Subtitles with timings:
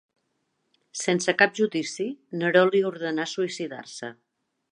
[1.01, 2.09] Sense cap judici,
[2.43, 4.13] Neró li ordenà suïcidar-se.